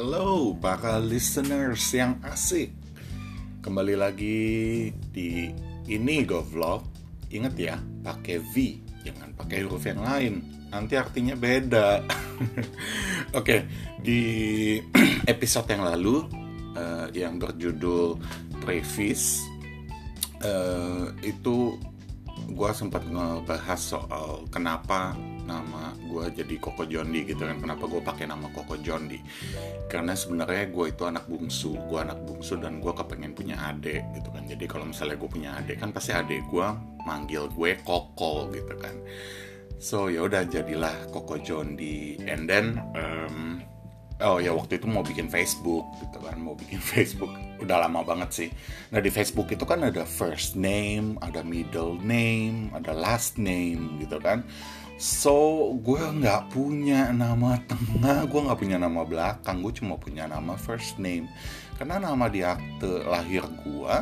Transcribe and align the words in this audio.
Hello 0.00 0.56
para 0.56 0.96
listeners 0.96 1.92
yang 1.92 2.16
asik. 2.24 2.72
Kembali 3.60 4.00
lagi 4.00 4.88
di 5.12 5.52
ini 5.92 6.24
go 6.24 6.40
vlog. 6.40 6.88
Ingat 7.28 7.54
ya, 7.60 7.76
pakai 8.00 8.40
V 8.40 8.80
Jangan 9.04 9.36
pakai 9.36 9.60
huruf 9.60 9.84
yang 9.84 10.00
lain. 10.00 10.40
Nanti 10.72 10.96
artinya 10.96 11.36
beda. 11.36 12.00
Oke, 13.44 13.68
di 14.00 14.80
episode 15.36 15.68
yang 15.68 15.84
lalu 15.84 16.24
uh, 16.80 17.12
Yang 17.12 17.34
berjudul 17.44 18.16
Previs 18.64 19.44
uh, 20.40 21.12
Itu 21.20 21.76
gue 22.48 22.70
sempat 22.72 23.04
ngebahas 23.04 23.76
soal 23.76 24.48
kenapa 24.48 25.12
nama 25.50 25.90
gue 25.98 26.24
jadi 26.30 26.54
Koko 26.62 26.86
Jondi 26.86 27.26
gitu 27.26 27.42
kan. 27.42 27.58
Kenapa 27.58 27.90
gue 27.90 27.98
pakai 27.98 28.30
nama 28.30 28.46
Koko 28.54 28.78
Jondi? 28.78 29.18
Karena 29.90 30.14
sebenarnya 30.14 30.70
gue 30.70 30.86
itu 30.94 31.02
anak 31.02 31.26
bungsu 31.26 31.74
gue 31.90 31.98
anak 31.98 32.22
bungsu 32.22 32.62
dan 32.62 32.78
gue 32.78 32.92
kepengen 32.94 33.34
punya 33.34 33.58
adik 33.58 34.06
gitu 34.14 34.30
kan. 34.30 34.46
Jadi 34.46 34.64
kalau 34.70 34.86
misalnya 34.86 35.18
gue 35.18 35.30
punya 35.30 35.50
adik 35.58 35.82
kan 35.82 35.90
pasti 35.90 36.14
adik 36.14 36.46
gue 36.46 36.66
manggil 37.02 37.50
gue 37.50 37.82
Koko 37.82 38.46
gitu 38.54 38.74
kan. 38.78 38.94
So 39.82 40.06
ya 40.06 40.22
udah 40.22 40.46
jadilah 40.46 41.10
Koko 41.10 41.42
Jondi. 41.42 42.20
And 42.22 42.46
then 42.46 42.78
um, 42.94 43.66
oh 44.20 44.36
ya 44.36 44.52
waktu 44.52 44.76
itu 44.76 44.86
mau 44.86 45.00
bikin 45.00 45.32
Facebook 45.32 45.88
gitu 45.98 46.20
kan 46.20 46.36
mau 46.36 46.52
bikin 46.54 46.78
Facebook. 46.94 47.32
Udah 47.60 47.88
lama 47.88 48.04
banget 48.04 48.30
sih. 48.30 48.48
Nah 48.92 49.00
di 49.00 49.08
Facebook 49.08 49.48
itu 49.50 49.64
kan 49.64 49.82
ada 49.84 50.04
first 50.04 50.54
name 50.54 51.16
ada 51.24 51.40
middle 51.40 51.96
name 52.00 52.68
ada 52.76 52.92
last 52.92 53.40
name 53.40 53.96
gitu 54.00 54.20
kan 54.20 54.44
so 55.00 55.72
gue 55.80 55.96
nggak 55.96 56.52
punya 56.52 57.08
nama 57.08 57.56
tengah 57.64 58.28
gue 58.28 58.40
nggak 58.44 58.60
punya 58.60 58.76
nama 58.76 59.00
belakang 59.00 59.64
gue 59.64 59.72
cuma 59.80 59.96
punya 59.96 60.28
nama 60.28 60.60
first 60.60 61.00
name. 61.00 61.24
Karena 61.80 61.96
nama 61.96 62.28
di 62.28 62.44
akte 62.44 63.08
lahir 63.08 63.40
gue 63.64 63.96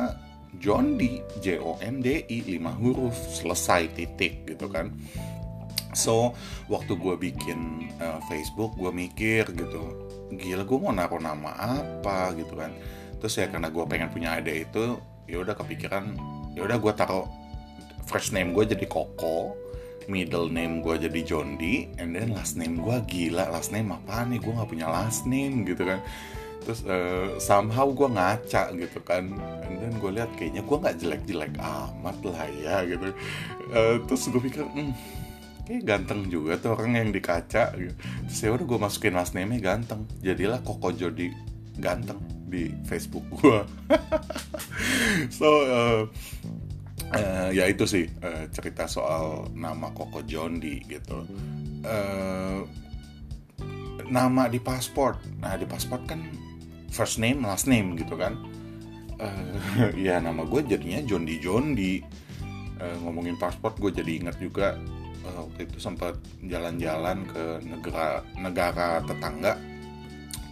John 0.59 0.99
D 0.99 1.23
J 1.39 1.63
O 1.63 1.79
N 1.79 2.03
D 2.03 2.27
I 2.27 2.43
lima 2.43 2.75
huruf 2.75 3.15
selesai 3.15 3.95
titik 3.95 4.43
gitu 4.43 4.67
kan. 4.67 4.91
So 5.95 6.35
waktu 6.67 6.99
gue 6.99 7.15
bikin 7.15 7.87
uh, 8.03 8.19
Facebook 8.27 8.75
gue 8.75 8.91
mikir 8.91 9.47
gitu 9.55 10.11
gila 10.35 10.67
gue 10.67 10.77
mau 10.83 10.91
naruh 10.91 11.23
nama 11.23 11.55
apa? 11.79 12.35
gitu 12.35 12.59
kan. 12.59 12.75
Terus 13.23 13.39
ya 13.39 13.47
karena 13.47 13.71
gue 13.71 13.87
pengen 13.87 14.11
punya 14.11 14.35
ide 14.35 14.67
itu 14.67 14.99
ya 15.31 15.39
udah 15.39 15.55
kepikiran 15.55 16.11
ya 16.59 16.67
udah 16.67 16.75
gue 16.75 16.91
taruh 16.91 17.23
first 18.03 18.35
name 18.35 18.51
gue 18.51 18.67
jadi 18.67 18.83
Koko 18.83 19.55
middle 20.09 20.49
name 20.49 20.81
gue 20.81 20.97
jadi 20.97 21.19
John 21.21 21.55
D 21.55 21.87
and 22.01 22.17
then 22.17 22.33
last 22.33 22.57
name 22.57 22.81
gue 22.81 22.97
gila. 23.05 23.53
Last 23.53 23.69
name 23.69 23.93
apa 23.93 24.25
nih? 24.25 24.41
Gue 24.41 24.51
nggak 24.57 24.69
punya 24.69 24.89
last 24.89 25.29
name 25.29 25.63
gitu 25.63 25.85
kan. 25.85 26.01
Terus 26.65 26.81
uh, 26.89 27.37
somehow 27.37 27.87
gue 27.93 28.09
ngaca 28.09 28.73
gitu 28.73 28.99
kan. 29.05 29.29
And 29.69 29.77
then 29.77 29.93
gue 30.01 30.11
lihat 30.11 30.33
kayaknya 30.35 30.65
gue 30.65 30.77
nggak 30.81 30.97
jelek-jelek 30.97 31.53
amat 31.61 32.17
lah 32.25 32.49
ya 32.57 32.75
gitu. 32.89 33.13
Uh, 33.69 33.95
terus 34.09 34.25
gue 34.27 34.41
pikir 34.41 34.65
hmm, 34.65 34.91
kayak 35.69 35.85
ganteng 35.85 36.25
juga 36.27 36.57
tuh 36.57 36.73
orang 36.73 36.97
yang 36.97 37.09
di 37.13 37.21
kaca 37.21 37.77
gitu. 37.77 37.93
terus 38.25 38.39
ya 38.41 38.49
udah 38.49 38.65
gue 38.65 38.79
masukin 38.81 39.13
last 39.13 39.37
name 39.37 39.53
nya 39.53 39.61
ganteng. 39.61 40.09
Jadilah 40.25 40.65
Koko 40.65 40.89
Jody 40.89 41.29
ganteng 41.79 42.19
di 42.49 42.73
Facebook 42.83 43.23
gue 43.39 43.61
so 45.37 45.47
uh, 45.69 46.01
uh, 47.13 47.49
ya 47.49 47.65
itu 47.69 47.85
sih 47.85 48.05
uh, 48.21 48.45
cerita 48.53 48.85
soal 48.85 49.49
nama 49.53 49.89
Koko 49.93 50.21
Jondi 50.25 50.81
gitu. 50.85 51.25
Uh, 51.79 52.67
nama 54.09 54.49
di 54.49 54.57
paspor 54.57 55.21
nah 55.37 55.53
di 55.53 55.69
paspor 55.69 56.01
kan 56.09 56.19
first 56.89 57.21
name 57.21 57.45
last 57.45 57.69
name 57.69 57.97
gitu 57.97 58.17
kan. 58.17 58.37
Uh, 59.19 59.91
ya 60.07 60.17
nama 60.21 60.45
gue 60.45 60.61
jadinya 60.65 61.01
Jondi 61.05 61.35
Jondi. 61.41 62.01
Uh, 62.79 62.95
ngomongin 63.03 63.35
paspor 63.35 63.75
gue 63.75 63.91
jadi 63.91 64.23
ingat 64.23 64.39
juga 64.39 64.79
uh, 65.27 65.43
waktu 65.45 65.67
itu 65.67 65.77
sempat 65.83 66.15
jalan-jalan 66.45 67.27
ke 67.27 67.43
negara 67.65 68.23
negara 68.37 69.03
tetangga. 69.05 69.57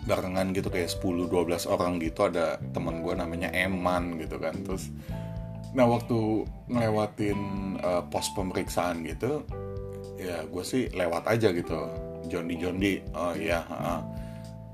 Barengan 0.07 0.55
gitu 0.55 0.71
kayak 0.71 0.87
10-12 0.87 1.67
orang 1.67 1.99
gitu. 1.99 2.31
Ada 2.31 2.63
teman 2.71 3.03
gue 3.03 3.11
namanya 3.11 3.51
Eman 3.51 4.15
gitu 4.23 4.39
kan. 4.39 4.55
Terus 4.63 4.87
nah 5.77 5.85
waktu 5.85 6.41
ngelewatin 6.73 7.39
uh, 7.85 8.01
pos 8.09 8.33
pemeriksaan 8.33 9.05
gitu 9.05 9.45
ya 10.17 10.41
gue 10.49 10.63
sih 10.65 10.89
lewat 10.89 11.29
aja 11.29 11.53
gitu. 11.53 11.85
Jondi 12.27 12.57
Jondi 12.57 12.99
oh 13.13 13.31
iya 13.38 13.61
uh, 13.69 14.01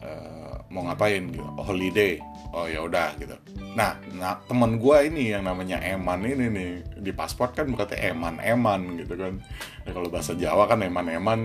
uh, 0.02 0.56
mau 0.72 0.88
ngapain 0.88 1.30
gitu? 1.30 1.44
Holiday. 1.60 2.18
Oh 2.56 2.66
ya 2.66 2.82
udah 2.86 3.14
gitu. 3.20 3.36
Nah 3.76 4.00
nah 4.16 4.40
teman 4.48 4.80
gue 4.80 4.98
ini 5.12 5.36
yang 5.36 5.44
namanya 5.44 5.84
Eman 5.84 6.24
ini 6.24 6.48
nih 6.50 6.72
di 7.04 7.12
paspor 7.12 7.52
kan 7.52 7.68
berarti 7.70 8.00
Eman 8.00 8.40
Eman 8.40 8.96
gitu 8.98 9.20
kan. 9.20 9.44
Ya, 9.84 9.92
kalau 9.92 10.08
bahasa 10.08 10.34
Jawa 10.34 10.66
kan 10.72 10.82
Eman 10.82 11.12
Eman 11.12 11.40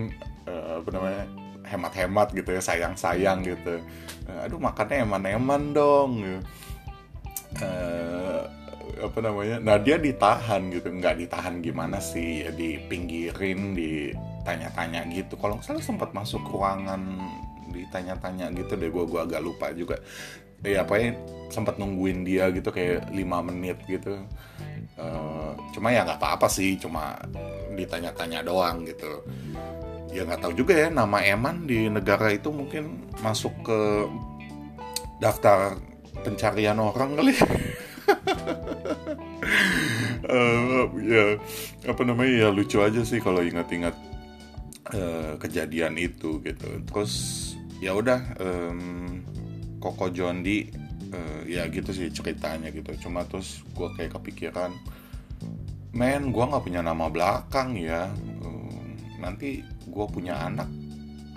uh, 0.47 0.81
apa 0.81 0.89
namanya 0.95 1.23
hemat-hemat 1.69 2.33
gitu 2.33 2.55
ya 2.55 2.63
sayang-sayang 2.63 3.45
gitu. 3.45 3.83
Uh, 4.31 4.47
aduh 4.47 4.63
makannya 4.63 5.05
Eman-Eman 5.05 5.63
dong 5.75 6.11
gitu. 6.23 6.41
uh, 7.65 8.58
apa 8.99 9.19
namanya 9.23 9.57
nah 9.63 9.77
dia 9.79 9.97
ditahan 9.97 10.71
gitu. 10.75 10.91
Nggak 10.91 11.15
ditahan 11.27 11.63
gimana 11.63 12.03
sih 12.03 12.47
ya 12.47 12.51
dipinggirin 12.51 13.75
ditanya-tanya 13.75 15.07
gitu. 15.15 15.39
Kalau 15.39 15.59
misalnya 15.59 15.85
sempat 15.85 16.11
masuk 16.13 16.43
ruangan 16.51 17.23
ditanya-tanya 17.71 18.51
gitu 18.55 18.75
deh. 18.75 18.91
Gue 18.91 19.05
gua 19.07 19.25
agak 19.25 19.43
lupa 19.43 19.71
juga. 19.73 19.99
Ya 20.67 20.83
apa 20.83 20.99
ya 20.99 21.15
sempat 21.55 21.79
nungguin 21.79 22.27
dia 22.27 22.51
gitu 22.51 22.75
kayak 22.75 23.15
lima 23.15 23.39
menit 23.41 23.79
gitu. 23.87 24.19
Uh, 24.99 25.55
cuma 25.71 25.95
ya 25.95 26.03
nggak 26.03 26.19
apa-apa 26.19 26.51
sih 26.51 26.75
cuma 26.75 27.15
ditanya-tanya 27.79 28.43
doang 28.43 28.83
gitu. 28.83 29.23
Ya 30.11 30.27
nggak 30.27 30.43
tahu 30.43 30.53
juga 30.59 30.75
ya 30.75 30.89
nama 30.91 31.23
Eman 31.23 31.69
di 31.69 31.87
negara 31.87 32.35
itu 32.35 32.51
mungkin 32.51 33.07
masuk 33.23 33.55
ke 33.63 33.79
daftar 35.23 35.79
pencarian 36.23 36.79
orang 36.79 37.15
kali 37.19 37.35
uh, 40.29 40.87
ya 41.03 41.41
apa 41.89 42.03
namanya 42.05 42.47
ya 42.47 42.49
lucu 42.53 42.79
aja 42.85 43.03
sih 43.03 43.19
kalau 43.19 43.41
ingat-ingat 43.41 43.97
uh, 44.95 45.35
kejadian 45.41 45.97
itu 45.97 46.39
gitu. 46.45 46.69
Terus 46.85 47.13
ya 47.83 47.97
udah 47.97 48.21
um, 48.39 49.25
Koko 49.81 50.13
Jondi 50.13 50.69
uh, 51.11 51.43
ya 51.49 51.67
gitu 51.73 51.91
sih 51.91 52.13
ceritanya 52.13 52.69
gitu. 52.71 52.93
Cuma 53.09 53.25
terus 53.25 53.65
gue 53.73 53.89
kayak 53.97 54.21
kepikiran 54.21 54.73
men 55.97 56.31
gue 56.31 56.45
nggak 56.45 56.65
punya 56.65 56.85
nama 56.85 57.09
belakang 57.09 57.75
ya. 57.75 58.13
Um, 58.45 58.95
nanti 59.19 59.65
gue 59.89 60.07
punya 60.13 60.39
anak 60.47 60.69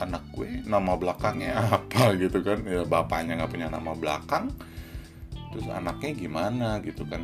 anak 0.02 0.24
gue 0.36 0.66
nama 0.68 0.98
belakangnya 0.98 1.80
apa? 1.80 2.14
Gitu 2.22 2.44
kan. 2.44 2.62
Ya 2.68 2.84
bapaknya 2.84 3.42
nggak 3.42 3.52
punya 3.54 3.68
nama 3.72 3.96
belakang 3.96 4.52
terus 5.52 5.68
anaknya 5.68 6.12
gimana 6.16 6.70
gitu 6.80 7.04
kan 7.06 7.22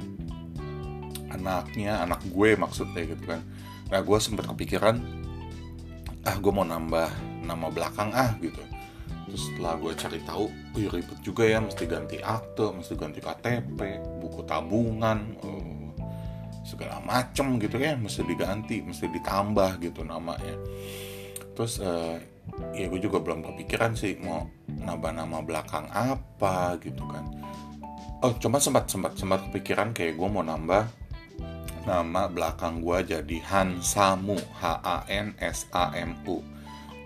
anaknya 1.37 2.01
anak 2.01 2.25
gue 2.25 2.57
maksudnya 2.57 3.05
gitu 3.05 3.23
kan. 3.29 3.41
Nah 3.93 3.99
gue 4.01 4.17
sempat 4.17 4.49
kepikiran 4.49 4.97
ah 6.27 6.35
gue 6.35 6.51
mau 6.51 6.67
nambah 6.67 7.07
nama 7.45 7.67
belakang 7.69 8.11
ah 8.11 8.33
gitu. 8.41 8.59
Terus 9.27 9.41
setelah 9.51 9.75
gue 9.79 9.91
cari 9.95 10.19
tahu 10.23 10.45
wih 10.75 10.87
ribet 10.91 11.19
juga 11.21 11.43
ya 11.47 11.59
mesti 11.59 11.83
ganti 11.87 12.17
akte 12.19 12.67
mesti 12.71 12.93
ganti 12.95 13.19
KTP 13.19 13.79
buku 14.23 14.43
tabungan 14.47 15.35
uh, 15.43 15.87
segala 16.67 16.99
macem 16.99 17.55
gitu 17.63 17.79
ya 17.79 17.95
mesti 17.95 18.27
diganti 18.27 18.83
mesti 18.83 19.07
ditambah 19.07 19.79
gitu 19.83 20.03
namanya. 20.03 20.55
Terus 21.55 21.79
uh, 21.79 22.19
ya 22.75 22.87
gue 22.87 22.99
juga 22.99 23.19
belum 23.19 23.43
kepikiran 23.43 23.95
sih 23.95 24.19
mau 24.19 24.47
nambah 24.67 25.11
nama 25.15 25.39
belakang 25.43 25.87
apa 25.91 26.75
gitu 26.83 27.03
kan. 27.07 27.23
Oh 28.23 28.33
cuma 28.39 28.57
sempat 28.57 28.89
sempat 28.89 29.13
sempat 29.15 29.45
kepikiran 29.51 29.93
kayak 29.93 30.17
gue 30.17 30.27
mau 30.27 30.41
nambah 30.41 31.06
nama 31.87 32.27
belakang 32.27 32.83
gue 32.83 33.15
jadi 33.15 33.37
Hansamu 33.47 34.35
H 34.59 34.83
A 34.83 35.07
N 35.07 35.31
S 35.39 35.71
A 35.71 35.95
M 35.95 36.19
U. 36.27 36.43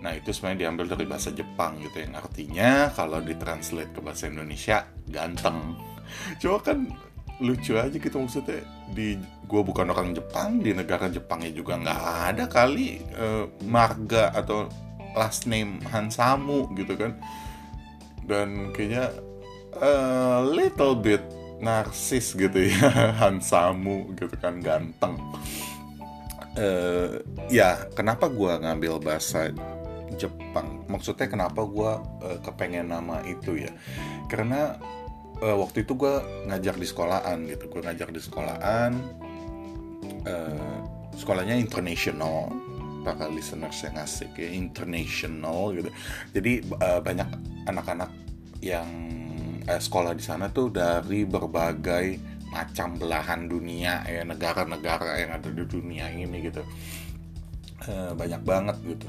Nah 0.02 0.18
itu 0.18 0.34
sebenarnya 0.34 0.66
diambil 0.66 0.98
dari 0.98 1.06
bahasa 1.06 1.30
Jepang 1.30 1.78
gitu 1.78 2.02
yang 2.02 2.18
artinya 2.18 2.90
kalau 2.90 3.22
ditranslate 3.22 3.94
ke 3.94 4.02
bahasa 4.02 4.26
Indonesia 4.26 4.82
ganteng. 5.06 5.78
Cuma 6.42 6.58
kan 6.58 6.90
lucu 7.38 7.78
aja 7.78 7.94
gitu 7.94 8.18
maksudnya. 8.18 8.66
Di 8.90 9.14
gue 9.46 9.62
bukan 9.62 9.94
orang 9.94 10.10
Jepang 10.18 10.58
di 10.58 10.74
negara 10.74 11.06
Jepangnya 11.06 11.54
juga 11.54 11.78
nggak 11.78 12.02
ada 12.34 12.44
kali 12.50 12.98
uh, 13.14 13.46
marga 13.62 14.34
atau 14.34 14.66
last 15.14 15.46
name 15.46 15.78
Hansamu 15.86 16.66
gitu 16.74 16.98
kan. 16.98 17.14
Dan 18.26 18.74
kayaknya 18.74 19.14
a 19.78 20.42
little 20.42 20.98
bit 20.98 21.22
narsis 21.62 22.34
gitu 22.34 22.58
ya 22.68 22.90
Hansamu 23.22 24.12
gitu 24.18 24.34
kan 24.36 24.58
ganteng 24.58 25.14
uh, 26.58 27.22
ya 27.48 27.88
kenapa 27.94 28.28
gue 28.28 28.52
ngambil 28.60 29.00
bahasa 29.00 29.48
Jepang. 30.16 30.84
Maksudnya 30.88 31.26
kenapa 31.28 31.64
gue 31.64 31.92
uh, 31.98 32.38
kepengen 32.44 32.92
nama 32.92 33.24
itu 33.24 33.56
ya? 33.56 33.72
Karena 34.28 34.76
uh, 35.40 35.56
waktu 35.58 35.84
itu 35.84 35.96
gue 35.96 36.14
ngajar 36.48 36.76
di 36.76 36.86
sekolahan 36.86 37.48
gitu. 37.48 37.64
Gue 37.68 37.82
ngajar 37.84 38.08
di 38.12 38.20
sekolahan. 38.20 38.92
Uh, 40.28 40.78
sekolahnya 41.16 41.56
international. 41.56 42.52
Para 43.02 43.26
listeners 43.26 43.82
yang 43.82 43.98
asik 43.98 44.30
ya, 44.38 44.46
international 44.46 45.74
gitu. 45.74 45.90
Jadi 46.38 46.62
uh, 46.78 47.02
banyak 47.02 47.26
anak-anak 47.66 48.14
yang 48.62 48.86
uh, 49.66 49.80
sekolah 49.80 50.12
di 50.16 50.24
sana 50.24 50.50
tuh 50.50 50.70
dari 50.72 51.26
berbagai 51.26 52.18
macam 52.52 53.00
belahan 53.00 53.48
dunia 53.48 54.04
ya 54.04 54.22
negara-negara 54.28 55.24
yang 55.24 55.32
ada 55.40 55.48
di 55.48 55.64
dunia 55.64 56.12
ini 56.12 56.52
gitu. 56.52 56.62
Uh, 57.82 58.12
banyak 58.14 58.42
banget 58.44 58.76
gitu. 58.86 59.08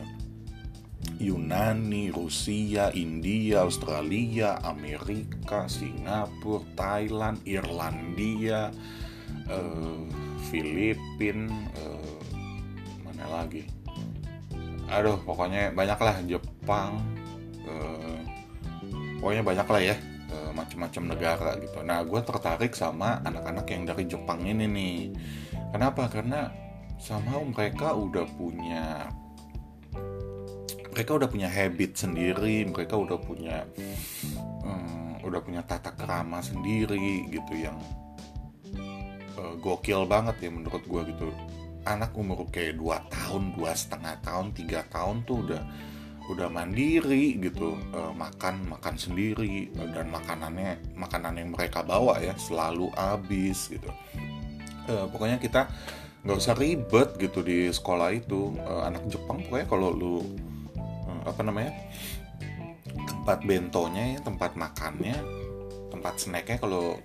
Yunani, 1.20 2.10
Rusia, 2.10 2.90
India, 2.96 3.68
Australia, 3.68 4.58
Amerika, 4.64 5.68
Singapura, 5.68 6.64
Thailand, 6.74 7.38
Irlandia, 7.44 8.72
uh, 9.52 10.04
Filipin, 10.48 11.52
uh, 11.76 12.20
mana 13.04 13.44
lagi? 13.44 13.68
Aduh, 14.88 15.20
pokoknya 15.22 15.76
banyak 15.76 16.00
lah 16.00 16.16
Jepang, 16.24 17.04
uh, 17.68 18.20
pokoknya 19.20 19.44
banyak 19.44 19.68
lah 19.68 19.82
ya 19.84 19.96
macam-macam 20.54 21.04
negara 21.18 21.52
gitu. 21.58 21.82
Nah, 21.82 22.06
gue 22.06 22.22
tertarik 22.22 22.78
sama 22.78 23.20
anak-anak 23.26 23.66
yang 23.74 23.84
dari 23.90 24.04
Jepang 24.06 24.46
ini 24.46 24.66
nih. 24.70 24.98
Kenapa? 25.74 26.08
Karena 26.08 26.48
sama 27.04 27.42
mereka 27.44 27.92
udah 27.92 28.24
punya 28.40 29.12
mereka 30.94 31.18
udah 31.18 31.28
punya 31.28 31.50
habit 31.50 31.98
sendiri 31.98 32.70
mereka 32.70 32.94
udah 32.96 33.18
punya 33.18 33.66
um, 34.64 35.18
udah 35.26 35.42
punya 35.42 35.66
tata 35.66 35.90
kerama 35.98 36.38
sendiri 36.40 37.28
gitu 37.34 37.54
yang 37.58 37.76
uh, 39.42 39.58
gokil 39.58 40.06
banget 40.06 40.48
ya 40.48 40.50
menurut 40.54 40.86
gue 40.86 41.02
gitu 41.12 41.28
anak 41.84 42.16
umur 42.16 42.48
kayak 42.48 42.80
2 42.80 43.12
tahun 43.12 43.44
dua 43.60 43.76
setengah 43.76 44.16
tahun 44.24 44.56
tiga 44.56 44.88
tahun 44.88 45.28
tuh 45.28 45.38
udah 45.50 45.62
udah 46.32 46.48
mandiri 46.48 47.36
gitu 47.36 47.76
uh, 47.92 48.16
makan 48.16 48.72
makan 48.72 48.96
sendiri 48.96 49.68
uh, 49.76 49.90
dan 49.92 50.08
makanannya 50.08 50.80
makanan 50.96 51.36
yang 51.36 51.52
mereka 51.52 51.84
bawa 51.84 52.16
ya 52.24 52.32
selalu 52.40 52.88
habis 52.96 53.68
gitu. 53.68 53.92
Uh, 54.88 55.08
pokoknya 55.12 55.40
kita 55.40 55.68
nggak 56.24 56.38
usah 56.40 56.56
ribet 56.56 57.20
gitu 57.20 57.44
di 57.44 57.68
sekolah 57.68 58.16
itu. 58.16 58.56
Uh, 58.64 58.88
anak 58.88 59.04
Jepang 59.12 59.44
pokoknya 59.44 59.68
kalau 59.68 59.90
lu 59.92 60.16
apa 61.24 61.40
namanya 61.40 61.72
tempat 63.08 63.48
bentonya 63.48 64.16
ya 64.16 64.20
tempat 64.20 64.60
makannya 64.60 65.16
tempat 65.88 66.20
snacknya 66.20 66.60
kalau 66.60 67.00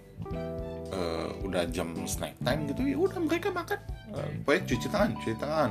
uh, 0.90 1.30
udah 1.46 1.70
jam 1.70 1.94
snack 2.02 2.34
time 2.42 2.66
gitu 2.70 2.82
ya 2.86 2.98
udah 2.98 3.18
mereka 3.18 3.50
makan. 3.50 3.78
Uh, 4.14 4.30
pokoknya 4.46 4.62
cuci 4.74 4.86
tangan 4.90 5.10
cuci 5.22 5.34
tangan 5.38 5.70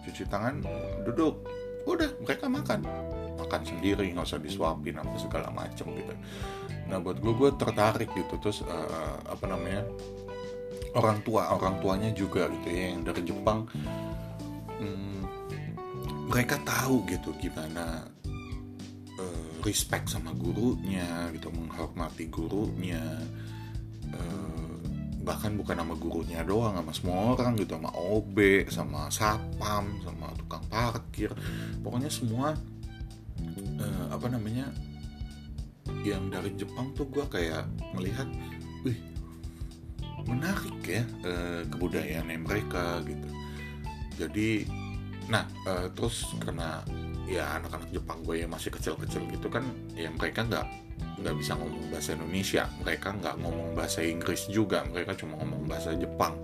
cuci 0.00 0.24
tangan 0.26 0.54
duduk 1.06 1.38
udah 1.86 2.10
mereka 2.24 2.46
makan. 2.50 2.80
Makan 3.40 3.62
sendiri 3.64 4.12
nggak 4.12 4.26
usah 4.26 4.40
disuapin 4.40 5.00
apa 5.00 5.16
segala 5.16 5.48
macem 5.52 5.88
gitu. 5.96 6.14
Nah 6.90 6.98
buat 7.00 7.18
gue 7.18 7.32
gue 7.34 7.50
tertarik 7.56 8.10
gitu. 8.12 8.34
Terus 8.40 8.62
uh, 8.66 9.16
apa 9.24 9.44
namanya 9.48 9.86
orang 10.98 11.22
tua 11.22 11.54
orang 11.54 11.78
tuanya 11.78 12.10
juga 12.12 12.50
gitu 12.50 12.68
ya 12.68 12.94
yang 12.94 13.02
dari 13.06 13.22
Jepang. 13.24 13.64
Hmm, 14.80 15.24
mereka 16.30 16.56
tahu 16.62 17.04
gitu 17.10 17.36
gimana 17.36 18.06
uh, 19.18 19.50
respect 19.66 20.08
sama 20.08 20.32
gurunya 20.32 21.28
gitu 21.34 21.52
menghormati 21.52 22.30
gurunya 22.30 23.02
bahkan 25.30 25.54
bukan 25.54 25.78
nama 25.78 25.94
gurunya 25.94 26.42
doang 26.42 26.74
sama 26.74 26.90
semua 26.90 27.38
orang 27.38 27.54
gitu 27.54 27.78
sama 27.78 27.94
OB 27.94 28.36
sama 28.66 29.06
satpam 29.14 29.86
sama 30.02 30.26
tukang 30.34 30.64
parkir. 30.66 31.30
Pokoknya 31.86 32.10
semua 32.10 32.58
uh, 33.78 34.06
apa 34.10 34.26
namanya 34.26 34.66
yang 36.02 36.26
dari 36.34 36.50
Jepang 36.58 36.90
tuh 36.98 37.06
gue 37.06 37.22
kayak 37.30 37.62
melihat 37.94 38.26
wih 38.82 38.98
menarik 40.26 40.82
ya 40.82 41.06
kebudayaan 41.70 42.26
mereka 42.42 42.98
gitu. 43.06 43.28
Jadi 44.18 44.66
nah 45.30 45.46
uh, 45.62 45.86
terus 45.94 46.26
karena 46.42 46.82
ya 47.30 47.62
anak-anak 47.62 47.86
Jepang 47.94 48.18
gue 48.26 48.42
yang 48.42 48.50
masih 48.50 48.74
kecil-kecil 48.74 49.30
gitu 49.30 49.46
kan 49.46 49.62
ya 49.94 50.10
mereka 50.10 50.42
nggak 50.42 50.66
nggak 51.20 51.36
bisa 51.36 51.52
ngomong 51.54 51.92
bahasa 51.92 52.16
Indonesia. 52.16 52.64
Mereka 52.80 53.08
nggak 53.20 53.36
ngomong 53.44 53.68
bahasa 53.76 54.00
Inggris 54.00 54.48
juga. 54.48 54.82
Mereka 54.88 55.14
cuma 55.20 55.36
ngomong 55.38 55.68
bahasa 55.68 55.92
Jepang. 55.94 56.40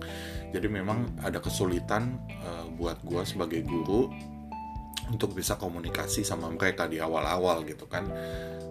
Jadi 0.53 0.67
memang 0.69 1.17
ada 1.19 1.41
kesulitan 1.41 2.21
uh, 2.45 2.65
buat 2.77 3.01
gue 3.03 3.21
sebagai 3.27 3.65
guru 3.65 4.07
untuk 5.07 5.35
bisa 5.35 5.55
komunikasi 5.55 6.23
sama 6.23 6.51
mereka 6.51 6.85
di 6.85 7.01
awal-awal 7.01 7.65
gitu 7.65 7.89
kan. 7.89 8.07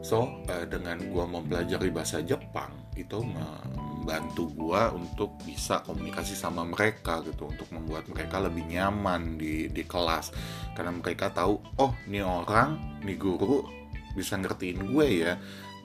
So 0.00 0.40
uh, 0.46 0.64
dengan 0.64 1.02
gue 1.02 1.24
mempelajari 1.26 1.90
bahasa 1.90 2.22
Jepang 2.22 2.70
itu 2.96 3.20
membantu 3.20 4.48
gue 4.56 4.82
untuk 4.96 5.36
bisa 5.44 5.84
komunikasi 5.84 6.32
sama 6.32 6.64
mereka 6.64 7.20
gitu. 7.26 7.50
Untuk 7.50 7.68
membuat 7.74 8.08
mereka 8.08 8.40
lebih 8.40 8.64
nyaman 8.64 9.36
di 9.36 9.68
di 9.68 9.82
kelas. 9.84 10.32
Karena 10.72 10.94
mereka 10.94 11.34
tahu 11.34 11.60
oh 11.82 11.92
ini 12.08 12.22
orang 12.22 13.02
nih 13.04 13.18
guru 13.20 13.76
bisa 14.16 14.40
ngertiin 14.40 14.80
gue 14.96 15.06
ya 15.28 15.36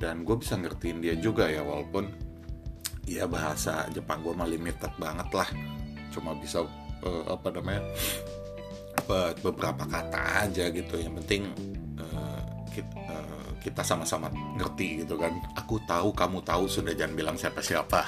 dan 0.01 0.25
gue 0.25 0.33
bisa 0.33 0.57
ngertiin 0.57 0.98
dia 0.98 1.13
juga 1.13 1.45
ya 1.45 1.62
walaupun 1.62 2.09
ya 3.06 3.30
bahasa 3.30 3.86
Jepang 3.94 4.25
gue 4.25 4.33
mah 4.33 4.50
limited 4.50 4.89
banget 4.98 5.30
lah. 5.30 5.50
Cuma 6.09 6.33
bisa 6.33 6.65
uh, 7.06 7.24
apa 7.30 7.53
namanya 7.53 7.86
beberapa 9.45 9.86
kata 9.86 10.50
aja 10.50 10.74
gitu. 10.74 10.98
Yang 10.98 11.13
penting 11.24 11.44
uh, 12.01 12.42
kita, 12.74 12.98
uh, 13.13 13.50
kita 13.62 13.81
sama-sama 13.86 14.33
ngerti 14.57 15.06
gitu 15.06 15.21
kan. 15.21 15.38
Aku 15.53 15.77
tahu 15.86 16.09
kamu 16.18 16.42
tahu 16.42 16.65
sudah 16.65 16.98
jangan 16.98 17.13
bilang 17.13 17.38
siapa-siapa. 17.38 18.01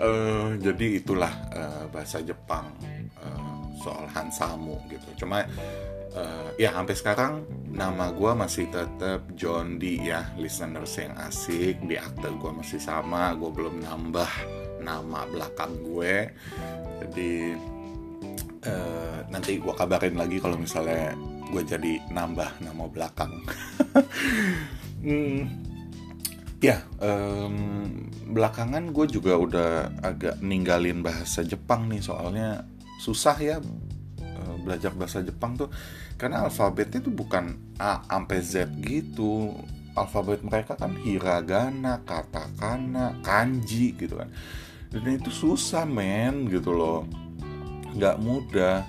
Uh, 0.00 0.56
jadi 0.64 1.04
itulah 1.04 1.32
uh, 1.52 1.84
bahasa 1.92 2.24
Jepang 2.24 2.72
uh, 3.20 3.60
soal 3.84 4.08
Hansamu 4.08 4.80
gitu. 4.88 5.26
Cuma 5.26 5.44
uh, 6.14 6.48
ya 6.56 6.70
sampai 6.74 6.94
sekarang 6.94 7.32
nama 7.70 8.14
gue 8.14 8.32
masih 8.34 8.70
tetap 8.70 9.26
John 9.34 9.78
D 9.82 10.00
ya. 10.00 10.34
Listeners 10.38 10.94
yang 10.98 11.14
asik 11.18 11.82
di 11.84 11.98
akte 11.98 12.30
gue 12.30 12.50
masih 12.54 12.80
sama 12.80 13.34
gue 13.34 13.50
belum 13.50 13.82
nambah 13.82 14.30
nama 14.82 15.26
belakang 15.28 15.74
gue. 15.82 16.30
Jadi 17.04 17.32
uh, 18.66 19.18
nanti 19.28 19.58
gue 19.58 19.74
kabarin 19.74 20.16
lagi 20.16 20.38
kalau 20.38 20.56
misalnya 20.56 21.12
gue 21.50 21.62
jadi 21.62 21.92
nambah 22.10 22.62
nama 22.62 22.84
belakang. 22.88 23.32
Hmm, 25.04 25.52
ya 26.64 26.80
um, 26.96 28.08
belakangan 28.32 28.88
gue 28.88 29.04
juga 29.12 29.36
udah 29.36 29.70
agak 30.00 30.40
ninggalin 30.40 31.04
bahasa 31.04 31.44
Jepang 31.44 31.92
nih 31.92 32.00
soalnya 32.00 32.64
susah 33.04 33.36
ya 33.36 33.56
belajar 34.64 34.96
bahasa 34.96 35.20
Jepang 35.20 35.60
tuh 35.60 35.68
karena 36.16 36.48
alfabetnya 36.48 37.04
tuh 37.04 37.12
bukan 37.12 37.76
A 37.76 38.00
sampai 38.08 38.40
Z 38.40 38.72
gitu 38.80 39.52
alfabet 39.94 40.42
mereka 40.42 40.74
kan 40.74 40.96
hiragana, 41.04 42.02
katakana, 42.02 43.20
kanji 43.22 43.94
gitu 43.94 44.18
kan 44.18 44.32
dan 44.90 45.06
itu 45.06 45.30
susah 45.30 45.86
men 45.86 46.48
gitu 46.48 46.74
loh 46.74 47.04
nggak 47.94 48.18
mudah 48.18 48.82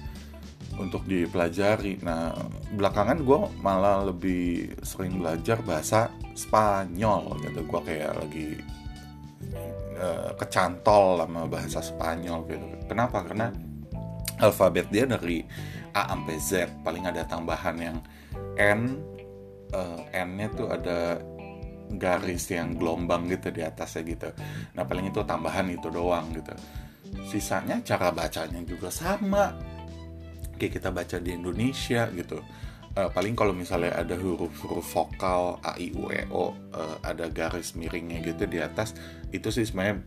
untuk 0.75 1.07
dipelajari. 1.07 2.03
Nah, 2.03 2.35
belakangan 2.75 3.23
gue 3.23 3.39
malah 3.63 4.03
lebih 4.11 4.75
sering 4.83 5.19
belajar 5.23 5.59
bahasa 5.63 6.11
Spanyol 6.35 7.39
gitu. 7.47 7.59
Gue 7.63 7.81
kayak 7.83 8.11
lagi 8.19 8.47
uh, 9.95 10.35
kecantol 10.35 11.23
sama 11.23 11.47
bahasa 11.47 11.79
Spanyol 11.79 12.39
gitu. 12.51 12.65
Kenapa? 12.91 13.23
Karena 13.23 13.51
alfabet 14.41 14.87
dia 14.91 15.05
dari 15.07 15.43
A 15.95 16.11
sampai 16.11 16.37
Z. 16.39 16.51
Paling 16.83 17.07
ada 17.07 17.23
tambahan 17.23 17.75
yang 17.79 17.97
N. 18.59 19.01
Uh, 19.75 19.99
N-nya 20.13 20.47
tuh 20.55 20.71
ada 20.71 21.19
garis 21.99 22.47
yang 22.47 22.79
gelombang 22.79 23.27
gitu 23.27 23.51
di 23.51 23.59
atasnya 23.59 24.01
gitu. 24.07 24.29
Nah, 24.77 24.87
paling 24.87 25.11
itu 25.11 25.19
tambahan 25.25 25.67
itu 25.67 25.91
doang 25.91 26.31
gitu. 26.31 26.53
Sisanya 27.27 27.83
cara 27.83 28.13
bacanya 28.13 28.63
juga 28.63 28.87
sama 28.87 29.51
kayak 30.55 30.79
kita 30.79 30.89
baca 30.91 31.17
di 31.19 31.35
Indonesia 31.35 32.07
gitu 32.15 32.39
uh, 32.95 33.09
paling 33.11 33.35
kalau 33.35 33.51
misalnya 33.51 33.93
ada 33.95 34.15
huruf-huruf 34.15 34.87
vokal 34.87 35.59
a 35.61 35.75
i 35.77 35.91
u 35.91 36.09
e 36.09 36.23
o 36.31 36.55
uh, 36.73 36.95
ada 37.03 37.27
garis 37.29 37.75
miringnya 37.75 38.23
gitu 38.23 38.47
di 38.47 38.59
atas 38.63 38.95
itu 39.35 39.51
sih 39.51 39.67
sebenarnya 39.67 40.01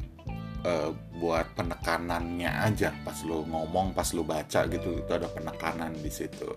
uh, 0.68 0.90
buat 1.16 1.56
penekanannya 1.56 2.50
aja. 2.52 2.92
Pas 3.02 3.16
lo 3.25 3.42
ngomong 3.48 3.96
pas 3.96 4.12
lo 4.12 4.22
baca 4.22 4.68
gitu 4.68 5.00
itu 5.00 5.10
ada 5.10 5.26
penekanan 5.32 5.96
di 5.96 6.12
situ. 6.12 6.48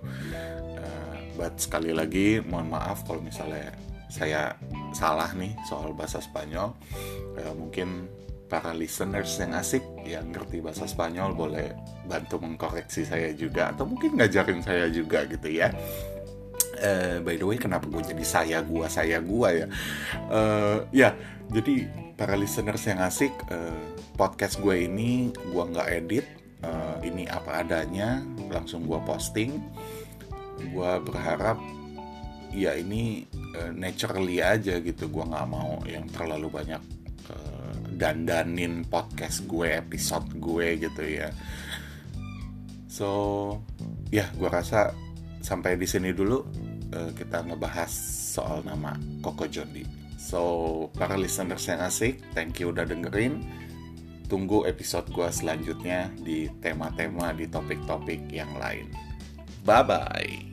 Uh, 0.75 1.15
but 1.39 1.55
sekali 1.55 1.95
lagi 1.95 2.43
mohon 2.43 2.75
maaf 2.75 3.07
kalau 3.07 3.23
misalnya 3.23 3.71
saya 4.11 4.51
salah 4.91 5.31
nih 5.31 5.55
soal 5.71 5.95
bahasa 5.95 6.19
Spanyol. 6.19 6.75
Uh, 7.39 7.53
mungkin 7.55 8.11
para 8.51 8.75
listeners 8.75 9.39
yang 9.39 9.55
asik 9.55 9.83
yang 10.03 10.27
ngerti 10.35 10.59
bahasa 10.59 10.83
Spanyol 10.83 11.31
boleh 11.31 11.71
bantu 12.03 12.43
mengkoreksi 12.43 13.07
saya 13.07 13.31
juga. 13.31 13.71
Atau 13.71 13.87
mungkin 13.87 14.19
ngajarin 14.19 14.59
saya 14.59 14.91
juga 14.91 15.23
gitu 15.23 15.47
ya. 15.47 15.71
Uh, 16.81 17.21
by 17.21 17.37
the 17.37 17.45
way 17.45 17.61
kenapa 17.61 17.85
gue 17.85 18.01
jadi 18.01 18.25
saya 18.25 18.57
gua 18.65 18.89
saya 18.89 19.21
gua 19.21 19.53
ya? 19.53 19.67
Uh, 20.27 20.81
ya 20.89 21.13
jadi 21.51 21.83
para 22.15 22.39
listeners 22.39 22.87
yang 22.87 23.03
asik 23.03 23.35
uh, 23.51 23.75
podcast 24.15 24.63
gue 24.63 24.87
ini 24.87 25.35
gue 25.35 25.63
nggak 25.67 25.89
edit 25.91 26.25
uh, 26.63 26.95
ini 27.03 27.27
apa 27.27 27.59
adanya 27.59 28.23
langsung 28.47 28.87
gue 28.87 28.95
posting. 29.03 29.59
Gue 30.71 30.91
berharap 31.03 31.59
ya 32.55 32.71
ini 32.79 33.27
uh, 33.59 33.75
naturally 33.75 34.39
aja 34.39 34.79
gitu 34.79 35.11
gue 35.11 35.23
nggak 35.27 35.47
mau 35.51 35.83
yang 35.83 36.07
terlalu 36.07 36.47
banyak 36.47 36.79
uh, 37.27 37.75
dandanin 37.99 38.87
podcast 38.87 39.43
gue 39.43 39.75
episode 39.75 40.31
gue 40.39 40.87
gitu 40.87 41.03
ya. 41.03 41.35
So 42.87 43.09
ya 44.07 44.31
gue 44.39 44.47
rasa 44.47 44.95
sampai 45.43 45.75
di 45.75 45.83
sini 45.83 46.15
dulu 46.15 46.47
uh, 46.95 47.11
kita 47.11 47.43
ngebahas 47.43 47.91
soal 48.39 48.63
nama 48.63 48.95
Koko 49.19 49.51
Jondi 49.51 50.00
so 50.21 50.41
para 50.93 51.17
listeners 51.17 51.65
yang 51.65 51.81
asik 51.81 52.21
thank 52.37 52.61
you 52.61 52.69
udah 52.69 52.85
dengerin. 52.85 53.41
Tunggu 54.29 54.63
episode 54.63 55.09
gue 55.11 55.27
selanjutnya 55.27 56.07
di 56.21 56.47
tema-tema 56.63 57.35
di 57.35 57.51
topik-topik 57.51 58.31
yang 58.31 58.55
lain. 58.55 58.87
Bye 59.65 59.83
bye 59.83 60.50